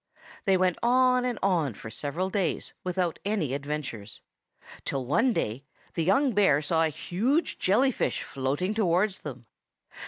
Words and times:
They 0.45 0.57
went 0.57 0.79
on 0.81 1.25
and 1.25 1.37
on 1.43 1.75
for 1.75 1.91
several 1.91 2.31
days 2.31 2.73
without 2.83 3.19
any 3.23 3.53
adventures; 3.53 4.19
till 4.83 5.05
one 5.05 5.31
day 5.31 5.63
the 5.93 6.03
young 6.03 6.31
bear 6.33 6.59
saw 6.63 6.81
a 6.81 6.89
huge 6.89 7.59
jelly 7.59 7.91
fish 7.91 8.23
floating 8.23 8.73
towards 8.73 9.19
them. 9.19 9.45